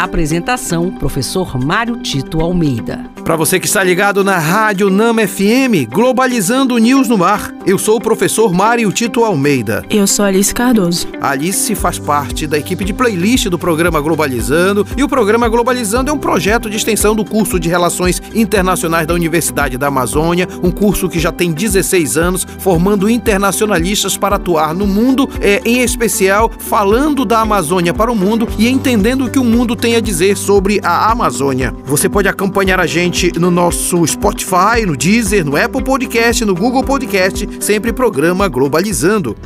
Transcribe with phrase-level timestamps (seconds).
[0.00, 3.04] Apresentação: Professor Mário Tito Almeida.
[3.22, 7.96] Para você que está ligado na Rádio Nama FM, Globalizando News no Ar, eu sou
[7.96, 9.84] o professor Mário Tito Almeida.
[9.90, 11.06] Eu sou Alice Cardoso.
[11.20, 16.12] Alice faz parte da equipe de playlist do programa Globalizando e o programa Globalizando é
[16.12, 21.08] um projeto de extensão do curso de Relações Internacionais da Universidade da Amazônia, um curso
[21.08, 27.24] que já tem 16 anos, formando internacionalistas para atuar no mundo, é, em especial falando
[27.24, 30.80] da Amazônia para o mundo e entendendo o que o mundo tem a dizer sobre
[30.82, 31.74] a Amazônia.
[31.84, 36.84] Você pode acompanhar a gente no nosso Spotify, no Deezer, no Apple Podcast, no Google
[36.84, 39.36] Podcast, sempre programa Globalizando.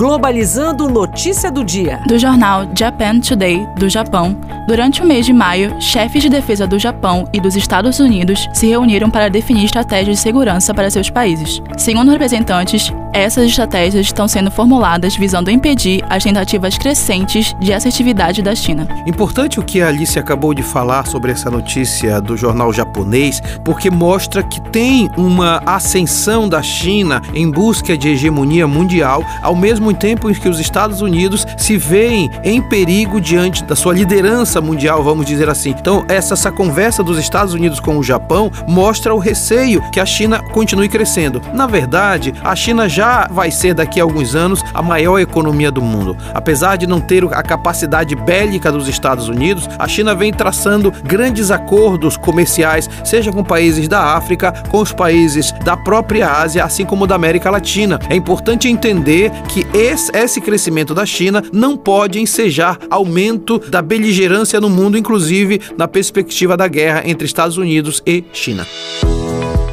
[0.00, 2.00] Globalizando notícia do dia.
[2.08, 6.78] Do jornal Japan Today, do Japão, durante o mês de maio, chefes de defesa do
[6.78, 11.60] Japão e dos Estados Unidos se reuniram para definir estratégias de segurança para seus países.
[11.76, 18.54] Segundo representantes, essas estratégias estão sendo formuladas visando impedir as tentativas crescentes de assertividade da
[18.54, 18.86] China.
[19.06, 23.90] Importante o que a Alice acabou de falar sobre essa notícia do jornal japonês, porque
[23.90, 30.30] mostra que tem uma ascensão da China em busca de hegemonia mundial, ao mesmo tempo
[30.30, 35.26] em que os Estados Unidos se veem em perigo diante da sua liderança mundial, vamos
[35.26, 35.70] dizer assim.
[35.70, 40.06] Então, essa, essa conversa dos Estados Unidos com o Japão mostra o receio que a
[40.06, 41.40] China continue crescendo.
[41.52, 45.70] Na verdade, a China já já vai ser daqui a alguns anos a maior economia
[45.70, 46.14] do mundo.
[46.34, 51.50] Apesar de não ter a capacidade bélica dos Estados Unidos, a China vem traçando grandes
[51.50, 57.06] acordos comerciais, seja com países da África, com os países da própria Ásia, assim como
[57.06, 57.98] da América Latina.
[58.10, 64.68] É importante entender que esse, crescimento da China não pode ensejar aumento da beligerância no
[64.68, 68.66] mundo, inclusive na perspectiva da guerra entre Estados Unidos e China.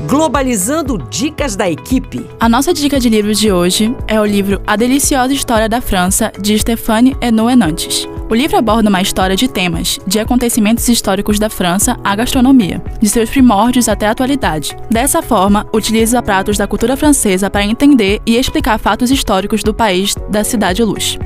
[0.08, 2.26] Globalizando Dicas da Equipe.
[2.40, 6.32] A nossa dica de livro de hoje é o livro A Deliciosa História da França,
[6.40, 8.08] de Stéphane Henault.
[8.30, 13.10] O livro aborda uma história de temas, de acontecimentos históricos da França à gastronomia, de
[13.10, 14.78] seus primórdios até a atualidade.
[14.90, 20.16] Dessa forma, utiliza pratos da cultura francesa para entender e explicar fatos históricos do país
[20.30, 21.20] da cidade luz.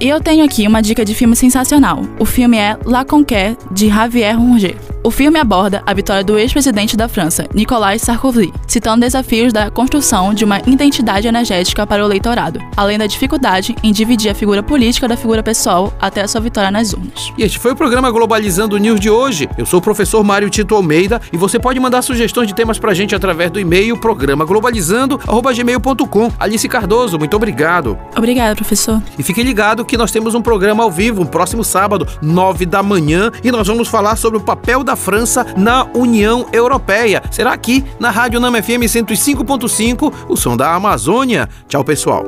[0.00, 2.02] E eu tenho aqui uma dica de filme sensacional.
[2.16, 4.89] O filme é La Conquête, de Javier Rouget.
[5.02, 10.34] O filme aborda a vitória do ex-presidente da França, Nicolas Sarkozy, citando desafios da construção
[10.34, 15.08] de uma identidade energética para o eleitorado, além da dificuldade em dividir a figura política
[15.08, 17.32] da figura pessoal até a sua vitória nas urnas.
[17.38, 19.48] E este foi o programa Globalizando News de hoje.
[19.56, 22.92] Eu sou o professor Mário Tito Almeida e você pode mandar sugestões de temas pra
[22.92, 26.30] gente através do e-mail programa globalizando@gmail.com.
[26.38, 27.98] Alice Cardoso, muito obrigado.
[28.14, 29.02] Obrigada, professor.
[29.18, 32.82] E fique ligado que nós temos um programa ao vivo, no próximo sábado, nove da
[32.82, 37.22] manhã, e nós vamos falar sobre o papel da da França na União Europeia.
[37.30, 41.48] Será aqui na Rádio Nama FM 105.5, o som da Amazônia.
[41.68, 42.24] Tchau, pessoal.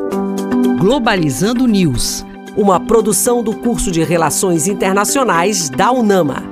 [0.79, 2.25] Globalizando News,
[2.57, 6.52] uma produção do curso de Relações Internacionais da UNAMA.